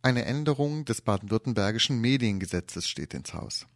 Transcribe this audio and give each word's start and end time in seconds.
Eine 0.00 0.24
Änderung 0.24 0.84
des 0.84 1.00
baden-württembergischen 1.00 2.00
Mediengesetzes 2.00 2.88
steht 2.88 3.14
ins 3.14 3.34
Haus. 3.34 3.66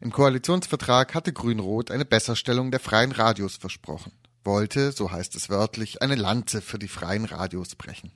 Im 0.00 0.10
Koalitionsvertrag 0.10 1.14
hatte 1.14 1.32
Grün-Rot 1.32 1.90
eine 1.90 2.04
Besserstellung 2.04 2.70
der 2.70 2.80
freien 2.80 3.12
Radios 3.12 3.56
versprochen, 3.56 4.12
wollte, 4.42 4.90
so 4.90 5.12
heißt 5.12 5.36
es 5.36 5.48
wörtlich, 5.48 6.02
eine 6.02 6.16
Lanze 6.16 6.60
für 6.60 6.78
die 6.78 6.88
freien 6.88 7.24
Radios 7.24 7.76
brechen. 7.76 8.10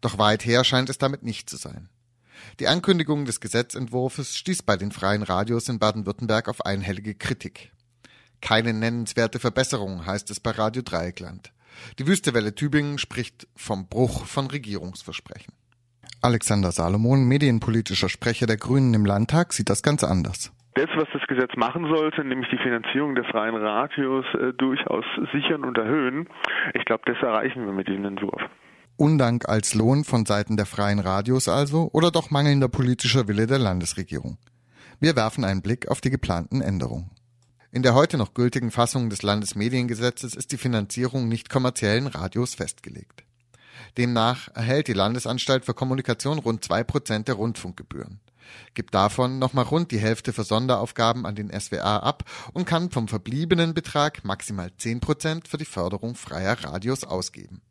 Doch 0.00 0.16
weit 0.16 0.44
her 0.46 0.64
scheint 0.64 0.88
es 0.88 0.96
damit 0.98 1.22
nicht 1.22 1.50
zu 1.50 1.58
sein. 1.58 1.90
Die 2.58 2.68
Ankündigung 2.68 3.26
des 3.26 3.40
Gesetzentwurfs 3.40 4.36
stieß 4.38 4.62
bei 4.62 4.78
den 4.78 4.92
freien 4.92 5.22
Radios 5.22 5.68
in 5.68 5.78
Baden-Württemberg 5.78 6.48
auf 6.48 6.64
einhellige 6.64 7.14
Kritik. 7.14 7.70
Keine 8.40 8.72
nennenswerte 8.72 9.38
Verbesserung, 9.38 10.06
heißt 10.06 10.30
es 10.30 10.40
bei 10.40 10.52
Radio 10.52 10.80
Dreieckland. 10.80 11.52
Die 11.98 12.06
Wüstewelle 12.06 12.54
Tübingen 12.54 12.96
spricht 12.96 13.46
vom 13.54 13.88
Bruch 13.88 14.24
von 14.24 14.46
Regierungsversprechen. 14.46 15.52
Alexander 16.22 16.70
Salomon, 16.70 17.24
medienpolitischer 17.24 18.08
Sprecher 18.08 18.46
der 18.46 18.58
Grünen 18.58 18.92
im 18.94 19.06
Landtag, 19.06 19.52
sieht 19.52 19.70
das 19.70 19.82
ganz 19.82 20.04
anders. 20.04 20.52
Das, 20.74 20.88
was 20.94 21.08
das 21.12 21.22
Gesetz 21.26 21.56
machen 21.56 21.86
sollte, 21.92 22.24
nämlich 22.24 22.48
die 22.50 22.58
Finanzierung 22.58 23.14
der 23.14 23.24
freien 23.24 23.56
Radios 23.56 24.24
äh, 24.34 24.52
durchaus 24.52 25.04
sichern 25.32 25.64
und 25.64 25.76
erhöhen, 25.78 26.28
ich 26.74 26.84
glaube, 26.84 27.02
das 27.06 27.16
erreichen 27.22 27.64
wir 27.66 27.72
mit 27.72 27.88
diesem 27.88 28.04
Entwurf. 28.04 28.40
Undank 28.96 29.48
als 29.48 29.74
Lohn 29.74 30.04
von 30.04 30.26
Seiten 30.26 30.56
der 30.56 30.66
freien 30.66 30.98
Radios 30.98 31.48
also 31.48 31.88
oder 31.92 32.10
doch 32.10 32.30
mangelnder 32.30 32.68
politischer 32.68 33.26
Wille 33.26 33.46
der 33.46 33.58
Landesregierung? 33.58 34.36
Wir 35.00 35.16
werfen 35.16 35.44
einen 35.44 35.62
Blick 35.62 35.88
auf 35.88 36.02
die 36.02 36.10
geplanten 36.10 36.60
Änderungen. 36.60 37.10
In 37.72 37.82
der 37.82 37.94
heute 37.94 38.18
noch 38.18 38.34
gültigen 38.34 38.70
Fassung 38.70 39.08
des 39.08 39.22
Landesmediengesetzes 39.22 40.34
ist 40.34 40.52
die 40.52 40.58
Finanzierung 40.58 41.28
nicht 41.28 41.48
kommerziellen 41.48 42.08
Radios 42.08 42.54
festgelegt. 42.54 43.24
Demnach 43.96 44.48
erhält 44.54 44.88
die 44.88 44.92
Landesanstalt 44.92 45.64
für 45.64 45.74
Kommunikation 45.74 46.38
rund 46.38 46.64
zwei 46.64 46.84
Prozent 46.84 47.28
der 47.28 47.36
Rundfunkgebühren, 47.36 48.20
gibt 48.74 48.94
davon 48.94 49.38
nochmal 49.38 49.64
rund 49.64 49.90
die 49.90 49.98
Hälfte 49.98 50.32
für 50.32 50.44
Sonderaufgaben 50.44 51.26
an 51.26 51.34
den 51.34 51.50
SWA 51.58 51.98
ab 51.98 52.24
und 52.52 52.66
kann 52.66 52.90
vom 52.90 53.08
verbliebenen 53.08 53.74
Betrag 53.74 54.24
maximal 54.24 54.70
zehn 54.78 55.00
Prozent 55.00 55.48
für 55.48 55.58
die 55.58 55.64
Förderung 55.64 56.14
freier 56.14 56.62
Radios 56.64 57.04
ausgeben. 57.04 57.62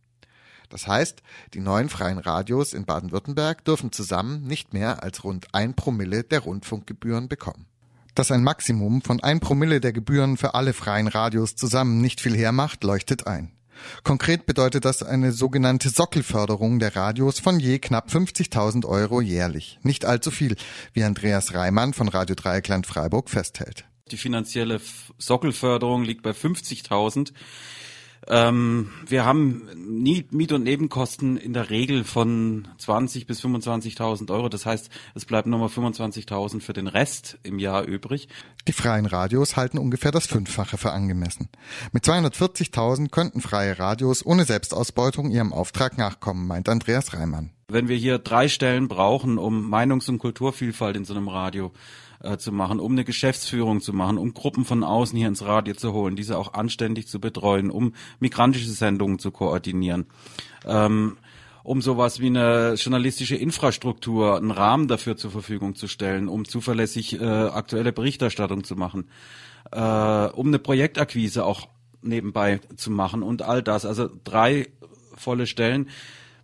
Das 0.70 0.88
heißt, 0.88 1.24
die 1.56 1.62
neuen 1.62 1.90
freien 1.90 2.20
Radios 2.20 2.74
in 2.74 2.86
Baden-Württemberg 2.86 3.66
dürfen 3.66 3.92
zusammen 3.92 4.44
nicht 4.44 4.74
mehr 4.74 5.04
als 5.04 5.24
rund 5.24 5.48
ein 5.54 5.74
Promille 5.74 6.24
der 6.24 6.42
Rundfunkgebühren 6.42 7.28
bekommen. 7.28 7.66
Dass 8.14 8.32
ein 8.32 8.44
Maximum 8.44 9.02
von 9.02 9.22
ein 9.22 9.40
Promille 9.40 9.82
der 9.82 9.94
Gebühren 9.94 10.38
für 10.38 10.54
alle 10.54 10.74
freien 10.74 11.08
Radios 11.08 11.56
zusammen 11.56 12.02
nicht 12.02 12.22
viel 12.22 12.38
hermacht, 12.38 12.84
leuchtet 12.84 13.26
ein. 13.28 13.52
Konkret 14.04 14.46
bedeutet 14.46 14.86
das 14.86 15.04
eine 15.04 15.32
sogenannte 15.32 15.90
Sockelförderung 15.90 16.80
der 16.80 16.96
Radios 16.96 17.40
von 17.40 17.60
je 17.60 17.80
knapp 17.80 18.10
50.000 18.10 18.86
Euro 18.86 19.22
jährlich. 19.22 19.80
Nicht 19.84 20.06
allzu 20.06 20.32
viel, 20.32 20.56
wie 20.94 21.04
Andreas 21.04 21.54
Reimann 21.54 21.94
von 21.94 22.08
Radio 22.08 22.36
Dreieckland 22.36 22.88
Freiburg 22.88 23.30
festhält. 23.30 23.86
Die 24.12 24.18
finanzielle 24.18 24.82
Sockelförderung 25.18 26.04
liegt 26.04 26.24
bei 26.24 26.32
50.000. 26.32 27.32
Ähm, 28.32 28.92
wir 29.08 29.26
haben 29.26 29.68
Miet- 29.76 30.52
und 30.52 30.64
Nebenkosten 30.64 31.36
in 31.36 31.54
der 31.54 31.72
Regel 31.72 32.04
von 32.04 32.68
20 32.78 33.26
bis 33.26 33.44
25.000 33.44 34.32
Euro. 34.32 34.50
Das 34.50 34.68
heißt, 34.68 34.90
es 35.16 35.26
bleiben 35.26 35.50
nochmal 35.50 35.70
25.000 35.70 36.62
für 36.62 36.74
den 36.74 36.88
Rest 36.88 37.40
im 37.42 37.58
Jahr 37.58 37.84
übrig. 37.84 38.30
Die 38.68 38.74
freien 38.74 39.08
Radios 39.08 39.58
halten 39.58 39.80
ungefähr 39.80 40.12
das 40.12 40.28
Fünffache 40.28 40.78
für 40.78 40.92
angemessen. 40.92 41.50
Mit 41.92 42.04
240.000 42.04 43.10
könnten 43.10 43.42
freie 43.42 43.80
Radios 43.80 44.24
ohne 44.24 44.46
Selbstausbeutung 44.46 45.32
ihrem 45.32 45.52
Auftrag 45.52 45.98
nachkommen, 45.98 46.46
meint 46.46 46.70
Andreas 46.70 47.14
Reimann. 47.14 47.50
Wenn 47.68 47.88
wir 47.88 47.98
hier 47.98 48.20
drei 48.20 48.48
Stellen 48.48 48.88
brauchen, 48.88 49.40
um 49.40 49.74
Meinungs- 49.74 50.10
und 50.10 50.20
Kulturvielfalt 50.20 50.96
in 50.98 51.06
so 51.06 51.16
einem 51.16 51.30
Radio 51.30 51.72
äh, 52.22 52.38
zu 52.38 52.52
machen, 52.52 52.80
um 52.80 52.94
eine 52.94 53.06
Geschäftsführung 53.06 53.82
zu 53.82 53.94
machen, 53.94 54.18
um 54.18 54.34
Gruppen 54.34 54.66
von 54.66 54.84
außen 54.84 55.18
hier 55.18 55.28
ins 55.28 55.44
Radio 55.44 55.74
zu 55.74 55.94
holen, 55.94 56.16
diese 56.16 56.38
auch 56.38 56.54
anständig 56.54 57.08
zu 57.08 57.20
betreuen, 57.20 57.72
um 57.72 57.94
migrantische 58.20 58.70
Sendungen 58.70 59.20
zu 59.20 59.32
koordinieren. 59.32 60.06
Ähm, 60.66 61.18
um 61.64 61.82
sowas 61.82 62.20
wie 62.20 62.28
eine 62.28 62.74
journalistische 62.76 63.36
Infrastruktur, 63.36 64.38
einen 64.38 64.52
Rahmen 64.52 64.88
dafür 64.88 65.18
zur 65.18 65.32
Verfügung 65.32 65.76
zu 65.76 65.88
stellen, 65.88 66.28
um 66.28 66.46
zuverlässig 66.46 67.20
äh, 67.20 67.26
aktuelle 67.26 67.92
Berichterstattung 67.92 68.64
zu 68.64 68.76
machen, 68.76 69.10
äh, 69.72 69.80
um 69.80 70.48
eine 70.48 70.60
Projektakquise 70.60 71.46
auch 71.46 71.68
nebenbei 72.02 72.60
zu 72.76 72.92
machen 72.92 73.24
und 73.24 73.42
all 73.42 73.62
das. 73.62 73.86
Also 73.86 74.10
drei 74.24 74.68
volle 75.16 75.48
Stellen 75.48 75.90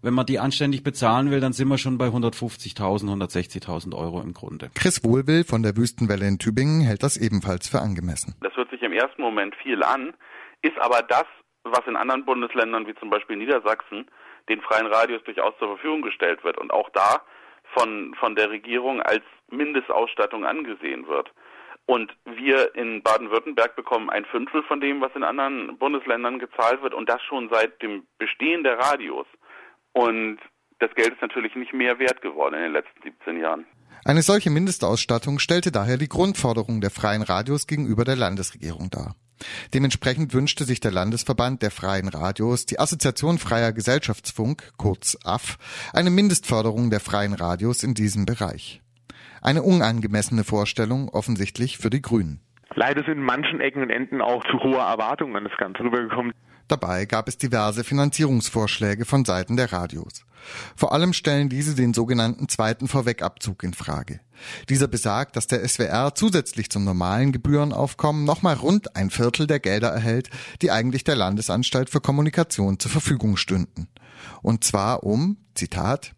wenn 0.01 0.13
man 0.13 0.25
die 0.25 0.39
anständig 0.39 0.83
bezahlen 0.83 1.31
will, 1.31 1.39
dann 1.39 1.53
sind 1.53 1.67
wir 1.67 1.78
schon 1.78 1.97
bei 1.97 2.07
150.000, 2.07 2.78
160.000 2.78 3.95
Euro 3.95 4.22
im 4.22 4.33
Grunde. 4.33 4.69
Chris 4.75 5.03
Wohlwill 5.03 5.44
von 5.44 5.63
der 5.63 5.78
Wüstenwelle 5.78 6.28
in 6.28 6.39
Tübingen 6.39 6.81
hält 6.81 7.03
das 7.03 7.17
ebenfalls 7.17 7.69
für 7.69 7.79
angemessen. 7.79 8.35
Das 8.41 8.55
hört 8.55 8.69
sich 8.69 8.81
im 8.81 8.94
ersten 8.94 9.22
Moment 9.22 9.55
viel 9.55 9.84
an, 9.84 10.13
ist 10.61 10.78
aber 10.79 11.01
das, 11.01 11.25
was 11.63 11.81
in 11.88 11.95
anderen 11.95 12.25
Bundesländern 12.25 12.88
wie 12.88 12.95
zum 12.95 13.09
Beispiel 13.09 13.38
Niedersachsen 13.38 14.05
den 14.50 14.61
freien 14.61 14.88
Radios 14.88 15.23
durchaus 15.23 15.57
zur 15.57 15.69
Verfügung 15.69 16.01
gestellt 16.01 16.44
wird 16.44 16.57
und 16.57 16.72
auch 16.72 16.89
da 16.91 17.22
von, 17.73 18.13
von 18.19 18.35
der 18.35 18.50
Regierung 18.50 19.01
als 19.01 19.23
Mindestausstattung 19.50 20.45
angesehen 20.45 21.07
wird. 21.07 21.31
Und 21.88 22.16
wir 22.25 22.73
in 22.75 23.03
Baden-Württemberg 23.03 23.75
bekommen 23.75 24.09
ein 24.09 24.25
Fünftel 24.25 24.63
von 24.63 24.81
dem, 24.81 25.01
was 25.01 25.16
in 25.16 25.23
anderen 25.23 25.78
Bundesländern 25.78 26.39
gezahlt 26.39 26.81
wird 26.81 26.95
und 26.95 27.09
das 27.09 27.22
schon 27.23 27.50
seit 27.50 27.81
dem 27.81 28.07
Bestehen 28.17 28.63
der 28.63 28.79
Radios. 28.79 29.28
Und 29.95 30.39
das 30.79 30.94
Geld 30.95 31.13
ist 31.13 31.22
natürlich 31.22 31.56
nicht 31.56 31.73
mehr 31.73 31.97
wert 32.00 32.22
geworden 32.22 32.56
in 32.56 32.63
den 32.63 32.73
letzten 32.73 33.01
17 33.01 33.39
Jahren. 33.39 33.66
Eine 34.03 34.22
solche 34.22 34.50
Mindestausstattung 34.50 35.39
stellte 35.39 35.72
daher 35.72 35.97
die 35.97 36.09
Grundforderung 36.09 36.81
der 36.81 36.91
freien 36.91 37.22
Radios 37.22 37.66
gegenüber 37.66 38.03
der 38.03 38.17
Landesregierung 38.17 38.89
dar. 38.89 39.16
Dementsprechend 39.73 40.34
wünschte 40.34 40.66
sich 40.66 40.81
der 40.81 40.91
Landesverband 40.91 41.61
der 41.61 41.72
freien 41.72 42.09
Radios, 42.09 42.66
die 42.66 42.78
Assoziation 42.78 43.38
Freier 43.38 43.72
Gesellschaftsfunk, 43.72 44.73
kurz 44.78 45.17
AF, 45.23 45.57
eine 45.94 46.09
Mindestförderung 46.09 46.89
der 46.89 47.00
freien 47.00 47.34
Radios 47.34 47.81
in 47.81 47.94
diesem 47.94 48.25
Bereich. 48.25 48.81
Eine 49.41 49.63
unangemessene 49.63 50.44
Vorstellung 50.44 51.07
offensichtlich 51.07 51.78
für 51.78 51.89
die 51.89 52.01
Grünen. 52.01 52.41
Leider 52.73 53.03
sind 53.03 53.19
in 53.19 53.23
manchen 53.23 53.61
Ecken 53.61 53.81
und 53.81 53.89
Enden 53.89 54.22
auch 54.22 54.44
zu 54.44 54.59
hohe 54.59 54.78
Erwartungen 54.78 55.38
an 55.38 55.45
das 55.45 55.57
Ganze 55.57 55.84
rübergekommen. 55.84 56.34
Dabei 56.67 57.05
gab 57.05 57.27
es 57.27 57.37
diverse 57.37 57.83
Finanzierungsvorschläge 57.83 59.05
von 59.05 59.23
Seiten 59.23 59.55
der 59.55 59.71
Radios. 59.71 60.25
Vor 60.75 60.93
allem 60.93 61.13
stellen 61.13 61.49
diese 61.49 61.75
den 61.75 61.93
sogenannten 61.93 62.49
zweiten 62.49 62.87
Vorwegabzug 62.87 63.63
in 63.63 63.73
Frage. 63.73 64.19
Dieser 64.69 64.87
besagt, 64.87 65.35
dass 65.35 65.47
der 65.47 65.67
SWR 65.67 66.13
zusätzlich 66.15 66.69
zum 66.69 66.83
normalen 66.83 67.31
Gebührenaufkommen 67.31 68.23
nochmal 68.23 68.55
rund 68.55 68.95
ein 68.95 69.09
Viertel 69.09 69.47
der 69.47 69.59
Gelder 69.59 69.89
erhält, 69.89 70.29
die 70.61 70.71
eigentlich 70.71 71.03
der 71.03 71.15
Landesanstalt 71.15 71.89
für 71.89 72.01
Kommunikation 72.01 72.79
zur 72.79 72.91
Verfügung 72.91 73.37
stünden. 73.37 73.87
Und 74.41 74.63
zwar 74.63 75.03
um, 75.03 75.37
Zitat, 75.53 76.14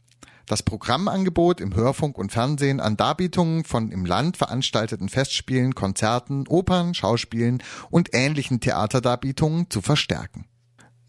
das 0.48 0.64
Programmangebot 0.64 1.62
im 1.62 1.76
Hörfunk 1.76 2.18
und 2.18 2.32
Fernsehen 2.32 2.80
an 2.80 2.98
Darbietungen 2.98 3.64
von 3.66 3.92
im 3.92 4.06
Land 4.06 4.38
veranstalteten 4.38 5.10
Festspielen, 5.10 5.76
Konzerten, 5.76 6.48
Opern, 6.48 6.94
Schauspielen 6.94 7.62
und 7.92 8.10
ähnlichen 8.14 8.60
Theaterdarbietungen 8.60 9.70
zu 9.70 9.82
verstärken. 9.82 10.46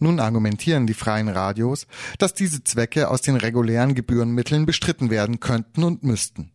Nun 0.01 0.21
argumentieren 0.21 0.87
die 0.87 0.95
freien 0.95 1.29
Radios, 1.29 1.87
dass 2.19 2.35
diese 2.35 2.63
Zwecke 2.63 3.09
aus 3.09 3.23
den 3.23 3.37
regulären 3.37 3.95
Gebührenmitteln 3.95 4.67
bestritten 4.67 5.11
werden 5.11 5.41
könnten 5.41 5.83
und 5.83 6.05
müssten. 6.05 6.53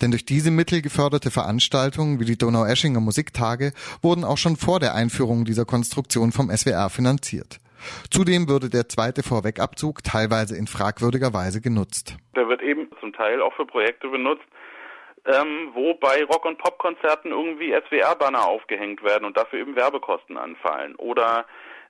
Denn 0.00 0.10
durch 0.10 0.24
diese 0.24 0.50
Mittel 0.50 0.82
geförderte 0.82 1.30
Veranstaltungen 1.30 2.20
wie 2.20 2.24
die 2.24 2.38
Donaueschinger 2.38 3.00
Musiktage 3.00 3.72
wurden 4.02 4.24
auch 4.24 4.38
schon 4.38 4.56
vor 4.56 4.80
der 4.80 4.94
Einführung 4.94 5.44
dieser 5.44 5.64
Konstruktion 5.64 6.32
vom 6.32 6.54
SWR 6.54 6.90
finanziert. 6.90 7.60
Zudem 8.10 8.48
würde 8.48 8.70
der 8.70 8.88
zweite 8.88 9.22
Vorwegabzug 9.22 10.02
teilweise 10.02 10.56
in 10.56 10.66
fragwürdiger 10.66 11.32
Weise 11.32 11.60
genutzt. 11.60 12.16
Der 12.36 12.48
wird 12.48 12.62
eben 12.62 12.88
zum 13.00 13.12
Teil 13.12 13.42
auch 13.42 13.54
für 13.54 13.66
Projekte 13.66 14.08
benutzt, 14.08 14.44
ähm, 15.26 15.70
wo 15.74 15.94
bei 15.94 16.24
Rock- 16.24 16.46
und 16.46 16.58
Popkonzerten 16.58 17.30
irgendwie 17.30 17.72
SWR-Banner 17.72 18.46
aufgehängt 18.46 19.02
werden 19.02 19.24
und 19.24 19.36
dafür 19.36 19.60
eben 19.60 19.76
Werbekosten 19.76 20.36
anfallen. 20.36 20.94
Oder 20.96 21.46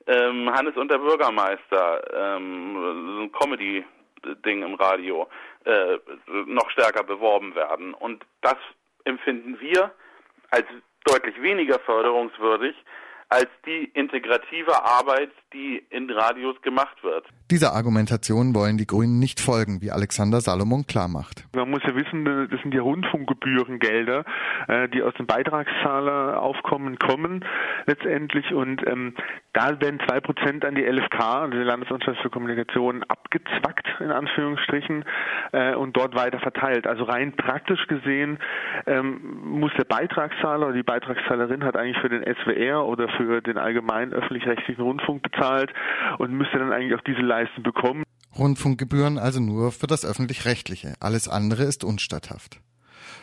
ähm, 0.07 0.51
Hannes 0.53 0.77
und 0.77 0.91
der 0.91 0.99
Bürgermeister, 0.99 2.03
ähm, 2.15 3.25
ein 3.25 3.33
Comedy-Ding 3.33 4.63
im 4.63 4.75
Radio, 4.75 5.29
äh, 5.65 5.99
noch 6.47 6.71
stärker 6.71 7.05
beworben 7.05 7.55
werden. 7.55 7.95
Und 7.95 8.25
das 8.41 8.57
empfinden 9.05 9.61
wir 9.61 9.93
als 10.51 10.67
deutlich 11.05 11.41
weniger 11.41 11.79
förderungswürdig 11.81 12.75
als 13.31 13.49
die 13.65 13.85
integrative 13.95 14.85
Arbeit, 14.85 15.31
die 15.53 15.85
in 15.91 16.11
Radios 16.11 16.61
gemacht 16.63 17.03
wird. 17.03 17.27
Dieser 17.49 17.73
Argumentation 17.73 18.55
wollen 18.57 18.77
die 18.77 18.87
Grünen 18.87 19.21
nicht 19.21 19.39
folgen, 19.39 19.81
wie 19.81 19.93
Alexander 19.93 20.41
Salomon 20.41 20.87
klarmacht. 20.87 21.47
Man 21.55 21.71
muss 21.71 21.83
ja 21.85 21.95
wissen, 21.95 22.25
das 22.25 22.61
sind 22.63 22.75
ja 22.75 22.83
Rundfunkgebührengelder, 22.83 24.25
äh, 24.67 24.89
die 24.89 25.03
aus 25.03 25.15
dem 25.15 25.27
Beitragszahleraufkommen 25.27 26.99
kommen 26.99 27.45
letztendlich 27.87 28.53
und 28.53 28.85
ähm, 28.87 29.15
Da 29.53 29.81
werden 29.81 29.99
zwei 30.07 30.21
Prozent 30.21 30.65
an 30.65 30.77
die 30.77 30.85
LFK, 30.85 31.43
also 31.43 31.59
die 31.59 31.65
Landesanstalt 31.65 32.19
für 32.19 32.31
Kommunikation, 32.31 33.03
abgezwackt, 33.05 33.87
in 33.99 34.13
Anführungsstrichen, 34.13 35.05
äh, 35.53 35.75
und 35.75 35.97
dort 35.97 36.15
weiter 36.15 36.39
verteilt. 36.39 36.87
Also 36.87 37.03
rein 37.05 37.35
praktisch 37.37 37.87
gesehen 37.89 38.39
ähm, 38.87 39.21
muss 39.43 39.73
der 39.77 39.85
Beitragszahler 39.85 40.67
oder 40.67 40.77
die 40.77 40.85
Beitragszahlerin 40.85 41.65
hat 41.65 41.77
eigentlich 41.77 41.99
für 41.99 42.09
den 42.09 42.23
SWR 42.23 42.87
oder 42.87 43.09
für 43.17 43.41
den 43.43 43.59
allgemeinen 43.59 44.13
öffentlich-rechtlichen 44.13 44.83
Rundfunk 44.83 45.23
bezahlt 45.23 45.73
und 46.19 46.33
müsste 46.33 46.59
dann 46.59 46.73
eigentlich 46.73 46.95
auch 46.95 47.05
diese 47.05 47.23
Leistung 47.23 47.65
bekommen. 47.65 48.05
Rundfunkgebühren 48.39 49.19
also 49.19 49.41
nur 49.41 49.73
für 49.73 49.89
das 49.89 50.05
öffentlich-rechtliche. 50.05 50.95
Alles 51.01 51.29
andere 51.29 51.65
ist 51.65 51.83
unstatthaft. 51.83 52.61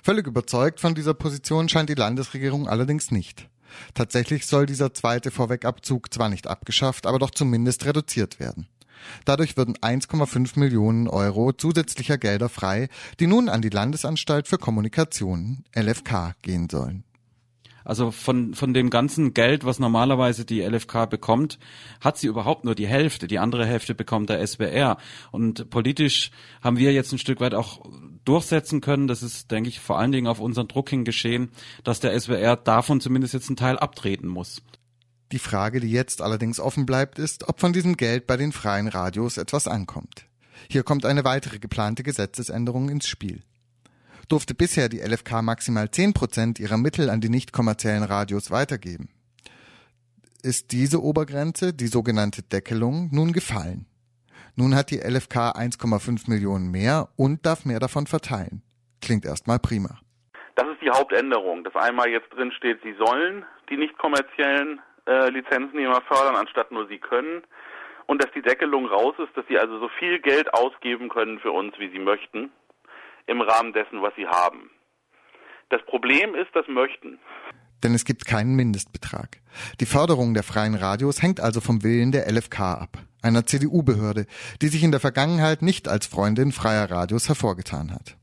Völlig 0.04 0.28
überzeugt 0.28 0.82
von 0.82 0.94
dieser 0.94 1.14
Position 1.14 1.70
scheint 1.70 1.90
die 1.90 1.96
Landesregierung 1.96 2.68
allerdings 2.68 3.12
nicht. 3.12 3.50
Tatsächlich 3.94 4.46
soll 4.46 4.66
dieser 4.66 4.94
zweite 4.94 5.32
Vorwegabzug 5.32 6.14
zwar 6.14 6.30
nicht 6.30 6.48
abgeschafft, 6.48 7.06
aber 7.06 7.20
doch 7.20 7.32
zumindest 7.32 7.86
reduziert 7.86 8.40
werden. 8.40 8.68
Dadurch 9.26 9.58
würden 9.58 9.78
1,5 9.78 10.60
Millionen 10.60 11.08
Euro 11.08 11.54
zusätzlicher 11.54 12.18
Gelder 12.18 12.50
frei, 12.50 12.90
die 13.20 13.28
nun 13.28 13.50
an 13.50 13.62
die 13.62 13.70
Landesanstalt 13.70 14.48
für 14.48 14.58
Kommunikation, 14.58 15.64
LFK, 15.76 16.36
gehen 16.42 16.70
sollen. 16.70 17.04
Also 17.88 18.12
von, 18.12 18.54
von 18.54 18.74
dem 18.74 18.90
ganzen 18.90 19.34
Geld, 19.34 19.64
was 19.64 19.80
normalerweise 19.80 20.44
die 20.44 20.60
LFK 20.60 21.06
bekommt, 21.06 21.58
hat 22.02 22.18
sie 22.18 22.28
überhaupt 22.28 22.66
nur 22.66 22.76
die 22.76 22.86
Hälfte. 22.86 23.28
Die 23.28 23.40
andere 23.40 23.66
Hälfte 23.66 23.96
bekommt 23.96 24.30
der 24.30 24.46
SWR. 24.46 24.98
Und 25.32 25.70
politisch 25.70 26.32
haben 26.62 26.76
wir 26.76 26.92
jetzt 26.92 27.14
ein 27.14 27.18
Stück 27.18 27.40
weit 27.40 27.54
auch 27.54 27.86
durchsetzen 28.28 28.82
können, 28.82 29.08
das 29.08 29.24
ist, 29.24 29.52
denke 29.52 29.70
ich, 29.70 29.80
vor 29.80 30.00
allen 30.00 30.12
Dingen 30.12 30.28
auf 30.28 30.40
unseren 30.40 30.68
Druck 30.68 30.90
hin 30.90 31.06
geschehen, 31.06 31.50
dass 31.84 32.00
der 32.00 32.20
SWR 32.20 32.56
davon 32.56 33.02
zumindest 33.02 33.34
jetzt 33.34 33.50
einen 33.50 33.58
Teil 33.58 33.78
abtreten 33.78 34.28
muss. 34.28 34.62
Die 35.32 35.40
Frage, 35.40 35.80
die 35.80 35.92
jetzt 35.92 36.22
allerdings 36.22 36.60
offen 36.60 36.86
bleibt, 36.86 37.20
ist, 37.20 37.48
ob 37.50 37.60
von 37.60 37.74
diesem 37.74 37.98
Geld 37.98 38.28
bei 38.28 38.38
den 38.38 38.52
freien 38.52 38.88
Radios 38.88 39.38
etwas 39.38 39.68
ankommt. 39.68 40.26
Hier 40.70 40.84
kommt 40.84 41.06
eine 41.06 41.24
weitere 41.24 41.60
geplante 41.60 42.04
Gesetzesänderung 42.04 42.90
ins 42.90 43.08
Spiel 43.08 43.44
durfte 44.28 44.54
bisher 44.54 44.90
die 44.90 45.00
LFK 45.00 45.42
maximal 45.42 45.90
10 45.90 46.14
Prozent 46.14 46.60
ihrer 46.60 46.78
Mittel 46.78 47.10
an 47.10 47.22
die 47.22 47.30
nicht 47.30 47.54
kommerziellen 47.54 48.04
Radios 48.04 48.52
weitergeben. 48.52 49.10
Ist 50.44 50.72
diese 50.72 51.02
Obergrenze, 51.02 51.74
die 51.74 51.88
sogenannte 51.88 52.44
Deckelung, 52.44 53.10
nun 53.12 53.34
gefallen? 53.34 53.86
Nun 54.60 54.74
hat 54.74 54.90
die 54.90 54.98
LFK 54.98 55.52
1,5 55.52 56.30
Millionen 56.30 56.72
mehr 56.72 57.10
und 57.16 57.46
darf 57.46 57.64
mehr 57.64 57.80
davon 57.80 58.08
verteilen. 58.08 58.64
Klingt 59.02 59.24
erstmal 59.24 59.60
prima. 59.60 60.00
Das 60.56 60.68
ist 60.68 60.82
die 60.82 60.90
Hauptänderung, 60.90 61.64
dass 61.64 61.76
einmal 61.76 62.10
jetzt 62.10 62.34
drin 62.34 62.52
steht, 62.52 62.82
sie 62.82 62.96
sollen 62.98 63.46
die 63.70 63.78
nicht 63.78 63.96
kommerziellen 64.00 64.82
äh, 65.06 65.30
Lizenznehmer 65.30 66.02
fördern, 66.08 66.36
anstatt 66.36 66.72
nur 66.72 66.88
sie 66.88 66.98
können. 66.98 67.44
Und 68.08 68.24
dass 68.24 68.32
die 68.32 68.42
Deckelung 68.42 68.88
raus 68.88 69.14
ist, 69.20 69.36
dass 69.36 69.46
sie 69.48 69.60
also 69.60 69.80
so 69.80 69.90
viel 70.00 70.20
Geld 70.20 70.52
ausgeben 70.56 71.10
können 71.10 71.38
für 71.40 71.52
uns, 71.52 71.74
wie 71.78 71.92
sie 71.92 72.00
möchten 72.00 72.50
im 73.28 73.42
Rahmen 73.42 73.74
dessen, 73.74 74.02
was 74.02 74.16
sie 74.16 74.26
haben. 74.26 74.72
Das 75.70 75.86
Problem 75.86 76.34
ist 76.34 76.50
das 76.54 76.68
Möchten. 76.68 77.20
Denn 77.84 77.94
es 77.94 78.06
gibt 78.06 78.26
keinen 78.26 78.56
Mindestbetrag. 78.56 79.38
Die 79.80 79.86
Förderung 79.86 80.34
der 80.34 80.44
freien 80.44 80.74
Radios 80.74 81.22
hängt 81.22 81.40
also 81.40 81.62
vom 81.62 81.84
Willen 81.84 82.12
der 82.12 82.26
LFK 82.32 82.60
ab, 82.60 82.98
einer 83.28 83.46
CDU-Behörde, 83.46 84.26
die 84.62 84.68
sich 84.68 84.84
in 84.84 84.92
der 84.92 85.00
Vergangenheit 85.00 85.62
nicht 85.62 85.88
als 85.88 86.08
Freundin 86.08 86.52
freier 86.52 86.90
Radios 86.90 87.28
hervorgetan 87.28 87.92
hat. 87.94 88.18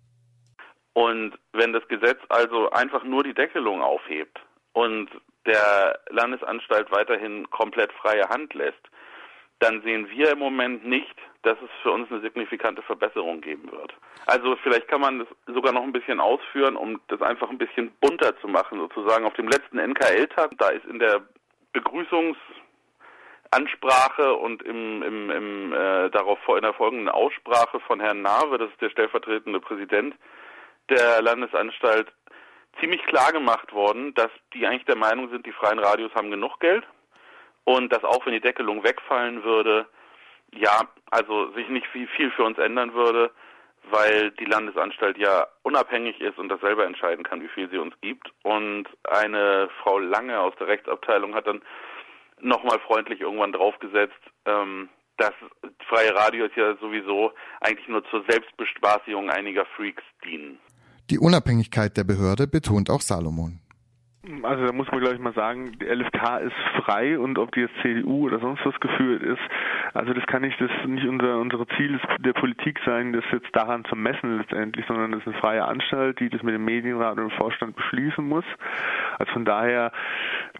Und 0.94 1.34
wenn 1.52 1.72
das 1.72 1.86
Gesetz 1.88 2.18
also 2.28 2.70
einfach 2.70 3.04
nur 3.04 3.22
die 3.22 3.34
Deckelung 3.34 3.82
aufhebt 3.82 4.38
und 4.72 5.08
der 5.46 5.98
Landesanstalt 6.10 6.90
weiterhin 6.90 7.48
komplett 7.50 7.92
freie 7.92 8.28
Hand 8.28 8.54
lässt, 8.54 8.80
dann 9.58 9.82
sehen 9.82 10.08
wir 10.10 10.32
im 10.32 10.38
Moment 10.38 10.86
nicht, 10.86 11.14
dass 11.42 11.56
es 11.62 11.70
für 11.82 11.90
uns 11.90 12.10
eine 12.10 12.20
signifikante 12.20 12.82
Verbesserung 12.82 13.40
geben 13.40 13.70
wird. 13.70 13.94
Also 14.26 14.56
vielleicht 14.62 14.88
kann 14.88 15.00
man 15.00 15.20
das 15.20 15.28
sogar 15.46 15.72
noch 15.72 15.82
ein 15.82 15.92
bisschen 15.92 16.20
ausführen, 16.20 16.76
um 16.76 17.00
das 17.08 17.20
einfach 17.22 17.50
ein 17.50 17.58
bisschen 17.58 17.92
bunter 18.00 18.36
zu 18.40 18.48
machen, 18.48 18.78
sozusagen. 18.78 19.24
Auf 19.24 19.34
dem 19.34 19.48
letzten 19.48 19.78
NKL-Tag, 19.78 20.52
da 20.58 20.68
ist 20.68 20.84
in 20.86 20.98
der 20.98 21.22
Begrüßungsansprache 23.54 24.34
und 24.34 24.62
im, 24.62 25.02
im, 25.02 25.30
im 25.30 25.72
äh, 25.72 26.10
darauf 26.10 26.38
in 26.48 26.62
der 26.62 26.74
folgenden 26.74 27.08
Aussprache 27.08 27.80
von 27.80 28.00
Herrn 28.00 28.22
Nave, 28.22 28.58
das 28.58 28.70
ist 28.70 28.80
der 28.80 28.90
stellvertretende 28.90 29.60
Präsident 29.60 30.14
der 30.90 31.22
Landesanstalt, 31.22 32.12
ziemlich 32.80 33.02
klar 33.06 33.32
gemacht 33.32 33.72
worden, 33.72 34.12
dass 34.14 34.30
die 34.52 34.66
eigentlich 34.66 34.84
der 34.84 34.96
Meinung 34.96 35.30
sind, 35.30 35.46
die 35.46 35.52
freien 35.52 35.78
Radios 35.78 36.14
haben 36.14 36.30
genug 36.30 36.58
Geld 36.60 36.84
und 37.64 37.92
dass 37.92 38.04
auch 38.04 38.26
wenn 38.26 38.34
die 38.34 38.40
Deckelung 38.40 38.82
wegfallen 38.84 39.44
würde, 39.44 39.86
ja, 40.52 40.82
also 41.10 41.50
sich 41.52 41.68
nicht 41.68 41.86
viel, 41.86 42.08
viel 42.08 42.30
für 42.32 42.44
uns 42.44 42.58
ändern 42.58 42.92
würde, 42.92 43.30
weil 43.90 44.30
die 44.32 44.44
Landesanstalt 44.44 45.16
ja 45.18 45.46
unabhängig 45.62 46.20
ist 46.20 46.38
und 46.38 46.48
das 46.48 46.60
selber 46.60 46.84
entscheiden 46.84 47.24
kann, 47.24 47.42
wie 47.42 47.48
viel 47.48 47.68
sie 47.70 47.78
uns 47.78 47.94
gibt. 48.00 48.30
Und 48.42 48.86
eine 49.04 49.68
Frau 49.82 49.98
Lange 49.98 50.40
aus 50.40 50.54
der 50.58 50.68
Rechtsabteilung 50.68 51.34
hat 51.34 51.46
dann 51.46 51.62
nochmal 52.44 52.78
freundlich 52.80 53.20
irgendwann 53.20 53.52
draufgesetzt, 53.52 54.20
ähm, 54.46 54.88
dass 55.16 55.32
freie 55.88 56.14
Radios 56.14 56.50
ja 56.56 56.76
sowieso 56.76 57.32
eigentlich 57.60 57.88
nur 57.88 58.04
zur 58.10 58.24
Selbstbespaßung 58.28 59.30
einiger 59.30 59.64
Freaks 59.76 60.02
dienen. 60.24 60.58
Die 61.10 61.18
Unabhängigkeit 61.18 61.96
der 61.96 62.04
Behörde 62.04 62.46
betont 62.46 62.90
auch 62.90 63.00
Salomon. 63.00 63.60
Also 64.42 64.64
da 64.64 64.72
muss 64.72 64.90
man 64.90 65.00
glaube 65.00 65.16
ich 65.16 65.20
mal 65.20 65.34
sagen, 65.34 65.76
die 65.78 65.84
LFK 65.84 66.38
ist 66.38 66.54
frei 66.82 67.18
und 67.18 67.38
ob 67.38 67.52
die 67.52 67.60
jetzt 67.60 67.74
CDU 67.82 68.24
oder 68.26 68.40
sonst 68.40 68.64
was 68.64 68.78
geführt 68.80 69.22
ist, 69.22 69.42
also 69.92 70.14
das 70.14 70.24
kann 70.26 70.40
nicht 70.40 70.58
das 70.60 70.70
nicht 70.86 71.06
unser 71.06 71.38
unsere 71.38 71.66
Ziel 71.76 72.00
der 72.20 72.32
Politik 72.32 72.80
sein, 72.86 73.12
das 73.12 73.24
jetzt 73.32 73.48
daran 73.52 73.84
zu 73.84 73.94
messen 73.96 74.38
letztendlich, 74.38 74.86
sondern 74.88 75.12
das 75.12 75.20
ist 75.20 75.28
eine 75.28 75.36
freie 75.40 75.64
Anstalt, 75.64 76.20
die 76.20 76.30
das 76.30 76.42
mit 76.42 76.54
dem 76.54 76.64
Medienrat 76.64 77.18
und 77.18 77.28
dem 77.28 77.36
Vorstand 77.36 77.76
beschließen 77.76 78.26
muss. 78.26 78.44
Also 79.18 79.32
von 79.32 79.44
daher, 79.44 79.92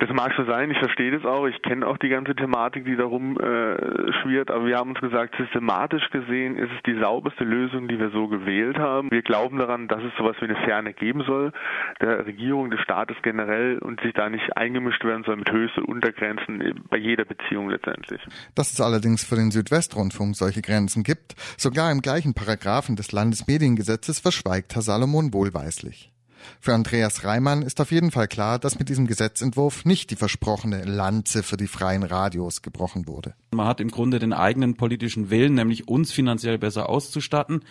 das 0.01 0.11
mag 0.11 0.33
so 0.37 0.45
sein, 0.45 0.73
ich 0.73 0.79
verstehe 0.79 1.13
das 1.13 1.25
auch, 1.25 1.47
ich 1.47 1.63
kenne 1.63 1.87
auch 1.87 1.97
die 1.99 2.09
ganze 2.09 2.35
Thematik, 2.35 2.85
die 2.85 2.97
darum 2.97 3.39
äh, 3.39 4.13
schwirrt, 4.23 4.51
aber 4.51 4.67
wir 4.67 4.77
haben 4.77 4.91
uns 4.91 5.01
gesagt, 5.01 5.37
systematisch 5.37 6.11
gesehen 6.11 6.57
ist 6.57 6.71
es 6.77 6.83
die 6.85 6.99
sauberste 6.99 7.45
Lösung, 7.45 7.87
die 7.87 7.99
wir 7.99 8.11
so 8.11 8.27
gewählt 8.27 8.77
haben. 8.77 9.11
Wir 9.13 9.23
glauben 9.23 9.59
daran, 9.59 9.87
dass 9.87 10.03
es 10.03 10.13
sowas 10.19 10.37
wie 10.41 10.47
eine 10.47 10.57
Ferne 10.57 10.95
geben 10.95 11.23
soll, 11.25 11.53
der 12.01 12.27
Regierung, 12.27 12.71
des 12.71 12.81
Staates 12.81 13.17
generell 13.23 13.79
und 13.79 14.01
sich 14.01 14.13
da 14.15 14.29
nicht 14.29 14.57
eingemischt 14.57 15.05
werden 15.05 15.23
soll 15.25 15.37
mit 15.37 15.51
Höchst- 15.51 15.79
Untergrenzen 15.79 16.83
bei 16.89 16.97
jeder 16.97 17.25
Beziehung 17.25 17.69
letztendlich. 17.69 18.21
Dass 18.55 18.73
es 18.73 18.81
allerdings 18.81 19.25
für 19.25 19.37
den 19.37 19.51
Südwestrundfunk 19.51 20.35
solche 20.35 20.63
Grenzen 20.63 21.03
gibt, 21.03 21.35
sogar 21.57 21.93
im 21.93 22.01
gleichen 22.01 22.35
Paragraphen 22.35 22.97
des 22.97 23.13
Landesmediengesetzes 23.13 24.21
verschweigt 24.21 24.75
Herr 24.75 24.83
Salomon 24.83 25.33
wohlweislich. 25.33 26.14
Für 26.61 26.75
Andreas 26.75 27.25
Reimann 27.25 27.63
ist 27.63 27.81
auf 27.81 27.91
jeden 27.91 28.11
Fall 28.11 28.29
klar, 28.29 28.59
dass 28.59 28.79
mit 28.79 28.89
diesem 28.89 29.07
Gesetzentwurf 29.07 29.85
nicht 29.85 30.11
die 30.11 30.17
versprochene 30.17 30.85
Lanze 30.85 31.43
für 31.43 31.57
die 31.57 31.67
freien 31.67 32.03
Radios 32.03 32.63
gebrochen 32.63 33.07
wurde. 33.07 33.35
Man 33.53 33.67
hat 33.67 33.81
im 33.81 33.91
Grunde 33.91 34.19
den 34.19 34.33
eigenen 34.33 34.77
politischen 34.77 35.31
Willen, 35.31 35.55
nämlich 35.55 35.89
uns 35.89 36.13
finanziell 36.13 36.59
besser 36.59 36.89
auszustatten. 36.89 37.65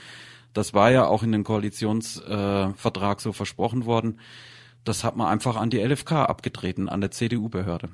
Das 0.53 0.74
war 0.74 0.92
ja 0.92 1.06
auch 1.06 1.24
in 1.24 1.32
dem 1.32 1.44
Koalitionsvertrag 1.44 3.18
äh, 3.18 3.22
so 3.22 3.34
versprochen 3.34 3.86
worden. 3.86 4.20
Das 4.84 5.03
hat 5.03 5.15
man 5.15 5.27
einfach 5.27 5.56
an 5.56 5.70
die 5.70 5.80
LFK 5.80 6.25
abgetreten, 6.25 6.89
an 6.89 7.01
der 7.01 7.12
CDU-Behörde. 7.12 7.89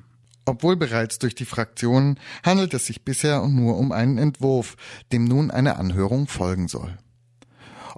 Obwohl 0.46 0.76
bereits 0.76 1.18
durch 1.18 1.34
die 1.34 1.44
Fraktionen 1.44 2.18
handelt 2.44 2.74
es 2.74 2.86
sich 2.86 3.04
bisher 3.04 3.46
nur 3.46 3.76
um 3.78 3.92
einen 3.92 4.18
Entwurf, 4.18 4.76
dem 5.12 5.24
nun 5.24 5.50
eine 5.50 5.76
Anhörung 5.76 6.26
folgen 6.26 6.66
soll. 6.66 6.98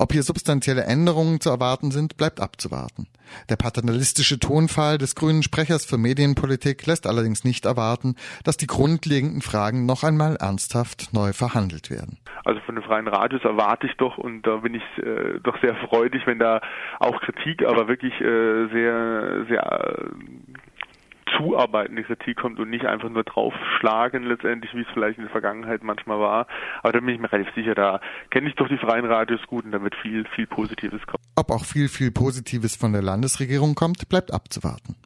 Ob 0.02 0.12
hier 0.12 0.24
substanzielle 0.24 0.82
Änderungen 0.82 1.40
zu 1.40 1.48
erwarten 1.48 1.92
sind, 1.92 2.16
bleibt 2.16 2.40
abzuwarten. 2.40 3.06
Der 3.48 3.54
paternalistische 3.54 4.40
Tonfall 4.40 4.98
des 4.98 5.14
grünen 5.14 5.44
Sprechers 5.44 5.86
für 5.86 5.96
Medienpolitik 5.96 6.84
lässt 6.86 7.06
allerdings 7.06 7.44
nicht 7.44 7.66
erwarten, 7.66 8.16
dass 8.42 8.56
die 8.56 8.66
grundlegenden 8.66 9.42
Fragen 9.42 9.86
noch 9.86 10.02
einmal 10.02 10.34
ernsthaft 10.40 11.12
neu 11.12 11.32
verhandelt 11.32 11.88
werden. 11.88 12.18
Also 12.44 12.60
von 12.66 12.74
den 12.74 12.82
freien 12.82 13.06
Radios 13.06 13.44
erwarte 13.44 13.86
ich 13.86 13.96
doch 13.96 14.18
und 14.18 14.42
da 14.42 14.56
bin 14.56 14.74
ich 14.74 14.82
äh, 14.98 15.38
doch 15.40 15.60
sehr 15.60 15.76
freudig, 15.76 16.26
wenn 16.26 16.40
da 16.40 16.60
auch 16.98 17.20
Kritik, 17.20 17.64
aber 17.64 17.86
wirklich 17.86 18.12
äh, 18.20 18.66
sehr, 18.72 19.44
sehr 19.48 20.10
äh, 21.32 21.38
zuarbeitende 21.38 22.02
Kritik 22.04 22.36
kommt 22.36 22.58
und 22.58 22.70
nicht 22.70 22.84
einfach 22.86 23.08
nur 23.08 23.24
draufschlagen 23.24 24.24
letztendlich, 24.24 24.74
wie 24.74 24.82
es 24.82 24.88
vielleicht 24.92 25.18
in 25.18 25.24
der 25.24 25.32
Vergangenheit 25.32 25.82
manchmal 25.82 26.18
war. 26.18 26.46
Aber 26.82 26.92
da 26.92 27.00
bin 27.00 27.10
ich 27.10 27.20
mir 27.20 27.32
relativ 27.32 27.54
sicher, 27.54 27.74
da 27.74 28.00
kenne 28.30 28.48
ich 28.48 28.54
doch 28.54 28.68
die 28.68 28.78
freien 28.78 29.04
Radios 29.04 29.40
gut 29.46 29.64
und 29.64 29.72
da 29.72 29.82
wird 29.82 29.94
viel, 29.96 30.24
viel 30.34 30.46
Positives 30.46 31.00
kommen. 31.06 31.22
Ob 31.36 31.50
auch 31.50 31.64
viel, 31.64 31.88
viel 31.88 32.10
Positives 32.10 32.76
von 32.76 32.92
der 32.92 33.02
Landesregierung 33.02 33.74
kommt, 33.74 34.08
bleibt 34.08 34.32
abzuwarten. 34.32 34.96